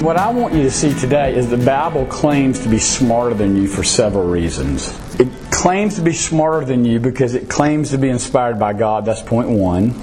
[0.00, 3.54] What I want you to see today is the Bible claims to be smarter than
[3.54, 4.88] you for several reasons.
[5.20, 9.04] It claims to be smarter than you because it claims to be inspired by God,
[9.04, 9.94] that's point one.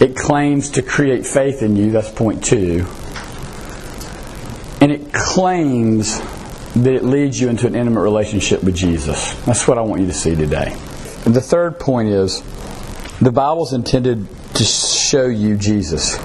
[0.00, 2.86] It claims to create faith in you, that's point two.
[4.80, 6.18] And it claims
[6.72, 9.34] that it leads you into an intimate relationship with Jesus.
[9.44, 10.74] That's what I want you to see today.
[11.26, 12.42] And the third point is
[13.20, 16.16] the Bible's intended to show you Jesus.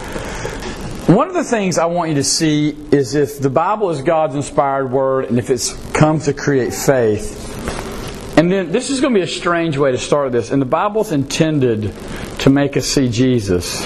[1.09, 4.35] One of the things I want you to see is if the Bible is God's
[4.35, 8.37] inspired word and if it's come to create faith.
[8.37, 10.51] And then this is going to be a strange way to start this.
[10.51, 11.95] And the Bible's intended
[12.41, 13.83] to make us see Jesus.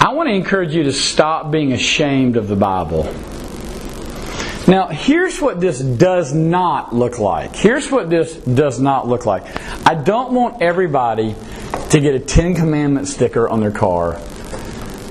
[0.00, 3.04] I want to encourage you to stop being ashamed of the Bible.
[4.66, 7.54] Now, here's what this does not look like.
[7.54, 9.44] Here's what this does not look like.
[9.86, 11.36] I don't want everybody
[11.90, 14.20] to get a Ten Commandments sticker on their car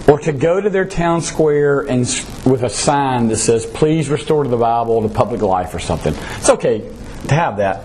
[0.08, 2.02] or to go to their town square and
[2.46, 6.14] with a sign that says please restore to the bible to public life or something.
[6.38, 6.80] It's okay
[7.28, 7.84] to have that.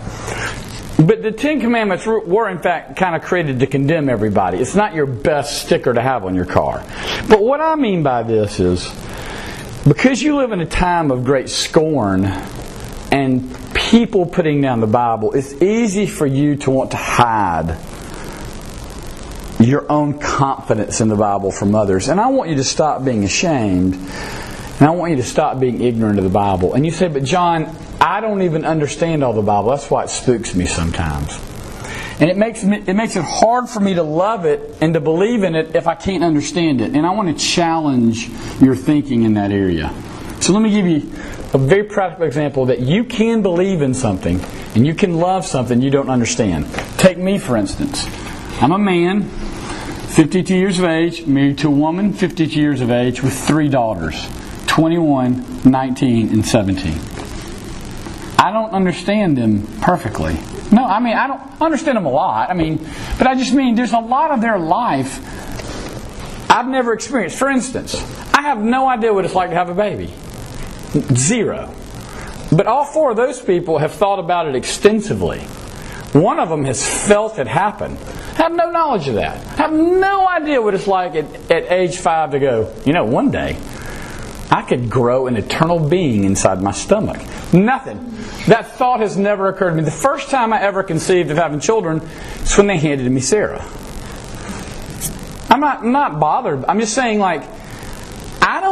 [0.97, 4.57] But the ten commandments were in fact kind of created to condemn everybody.
[4.57, 6.83] It's not your best sticker to have on your car.
[7.29, 8.91] But what i mean by this is
[9.87, 15.31] because you live in a time of great scorn and people putting down the bible
[15.31, 17.77] it's easy for you to want to hide
[19.59, 22.09] your own confidence in the Bible from others.
[22.09, 23.95] And I want you to stop being ashamed.
[23.95, 26.73] And I want you to stop being ignorant of the Bible.
[26.75, 29.71] And you say, but John, I don't even understand all the Bible.
[29.71, 31.39] That's why it spooks me sometimes.
[32.19, 34.99] And it makes, me, it makes it hard for me to love it and to
[34.99, 36.95] believe in it if I can't understand it.
[36.95, 38.29] And I want to challenge
[38.59, 39.93] your thinking in that area.
[40.39, 41.11] So let me give you
[41.53, 44.39] a very practical example that you can believe in something
[44.75, 46.67] and you can love something you don't understand.
[46.97, 48.05] Take me, for instance.
[48.61, 49.29] I'm a man
[50.17, 54.27] 52 years of age, married to a woman 52 years of age with three daughters
[54.65, 56.99] 21, 19, and 17.
[58.39, 60.33] I don't understand them perfectly.
[60.71, 62.49] No, I mean, I don't understand them a lot.
[62.49, 62.77] I mean,
[63.19, 65.21] but I just mean there's a lot of their life
[66.49, 67.37] I've never experienced.
[67.37, 67.93] For instance,
[68.33, 70.11] I have no idea what it's like to have a baby.
[71.13, 71.71] Zero.
[72.51, 75.41] But all four of those people have thought about it extensively.
[76.13, 77.99] One of them has felt it happen.
[78.37, 79.37] Have no knowledge of that.
[79.57, 83.31] Have no idea what it's like at, at age five to go, you know, one
[83.31, 83.57] day
[84.51, 87.17] I could grow an eternal being inside my stomach.
[87.51, 87.97] Nothing.
[88.47, 89.83] That thought has never occurred to me.
[89.83, 92.01] The first time I ever conceived of having children
[92.41, 93.65] is when they handed me Sarah.
[95.49, 96.63] I'm not, I'm not bothered.
[96.65, 97.43] I'm just saying, like,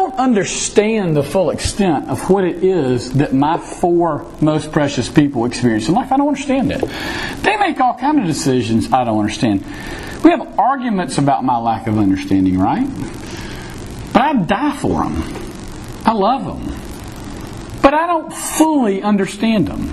[0.05, 5.45] don't understand the full extent of what it is that my four most precious people
[5.45, 6.11] experience in life.
[6.11, 6.81] I don't understand it.
[7.41, 9.65] They make all kind of decisions I don't understand.
[10.23, 12.87] We have arguments about my lack of understanding, right?
[14.13, 15.23] But I die for them.
[16.05, 17.81] I love them.
[17.81, 19.91] But I don't fully understand them.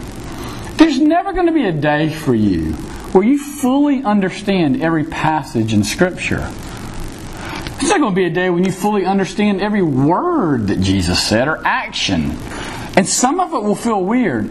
[0.77, 2.73] There's never going to be a day for you
[3.13, 6.53] where you fully understand every passage in Scripture.
[7.83, 11.21] It's not going to be a day when you fully understand every word that Jesus
[11.21, 12.31] said or action.
[12.97, 14.51] And some of it will feel weird.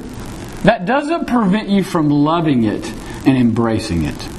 [0.64, 2.86] That doesn't prevent you from loving it
[3.26, 4.30] and embracing it.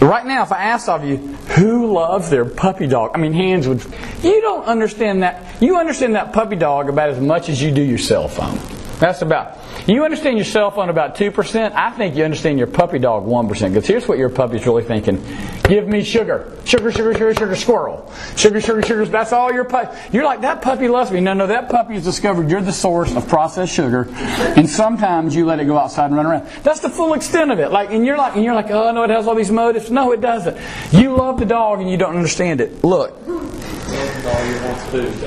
[0.00, 3.12] Right now, if I asked of you, who loves their puppy dog?
[3.14, 3.80] I mean, hands would.
[4.24, 5.62] You don't understand that.
[5.62, 8.58] You understand that puppy dog about as much as you do your cell phone.
[9.02, 9.58] That's about.
[9.88, 11.72] You understand your cell phone about 2%.
[11.72, 13.48] I think you understand your puppy dog 1%.
[13.48, 15.20] Because here's what your puppy's really thinking
[15.64, 16.56] Give me sugar.
[16.64, 18.12] Sugar, sugar, sugar, sugar, squirrel.
[18.36, 19.04] Sugar, sugar, sugar.
[19.06, 19.98] That's all your puppy.
[20.12, 21.18] You're like, that puppy loves me.
[21.18, 24.06] No, no, that puppy has discovered you're the source of processed sugar.
[24.12, 26.46] And sometimes you let it go outside and run around.
[26.62, 27.72] That's the full extent of it.
[27.72, 29.90] Like, and you're like, and you're like, oh, no, it has all these motives.
[29.90, 30.56] No, it doesn't.
[30.92, 32.84] You love the dog and you don't understand it.
[32.84, 33.18] Look.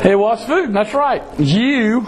[0.05, 0.71] It wants food.
[0.71, 1.23] That's right.
[1.38, 2.07] You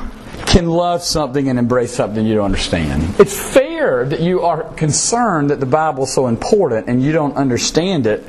[0.58, 3.20] can love something and embrace something you don't understand.
[3.20, 7.36] It's fair that you are concerned that the Bible is so important and you don't
[7.36, 8.28] understand it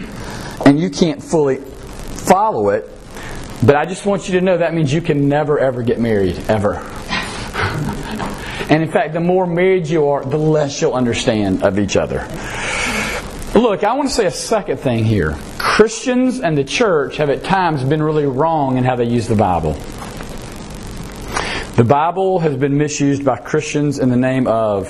[0.66, 2.86] and you can't fully follow it.
[3.64, 6.38] But I just want you to know that means you can never ever get married,
[6.50, 6.74] ever.
[8.68, 12.28] and in fact, the more married you are, the less you'll understand of each other.
[13.54, 15.34] Look, I want to say a second thing here.
[15.56, 19.34] Christians and the church have at times been really wrong in how they use the
[19.34, 19.78] Bible.
[21.78, 24.88] The Bible has been misused by Christians in the name of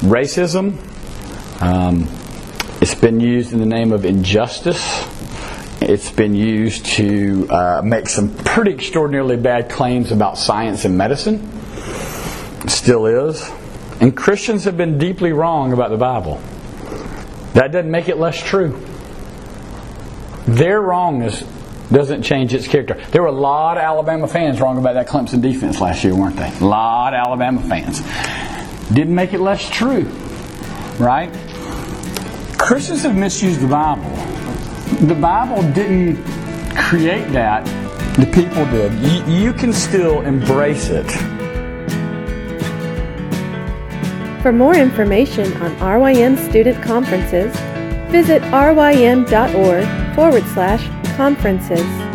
[0.00, 0.78] racism.
[1.60, 2.08] Um,
[2.80, 5.06] it's been used in the name of injustice.
[5.82, 11.46] It's been used to uh, make some pretty extraordinarily bad claims about science and medicine.
[12.62, 13.46] It still is.
[14.00, 16.36] And Christians have been deeply wrong about the Bible.
[17.52, 18.82] That doesn't make it less true.
[20.46, 21.42] Their wrongness
[21.90, 22.94] doesn't change its character.
[23.10, 26.36] There were a lot of Alabama fans wrong about that Clemson defense last year, weren't
[26.36, 26.50] they?
[26.60, 28.00] A lot of Alabama fans.
[28.92, 30.04] Didn't make it less true,
[30.98, 31.32] right?
[32.58, 34.10] Christians have misused the Bible.
[35.06, 36.16] The Bible didn't
[36.76, 37.64] create that,
[38.16, 38.92] the people did.
[39.00, 41.10] You, you can still embrace it.
[44.42, 47.54] For more information on RYM student conferences,
[48.10, 50.86] visit rym.org forward slash
[51.16, 52.13] conferences.